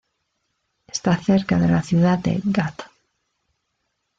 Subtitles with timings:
[0.87, 2.89] Está cerca de la ciudad de Ghat.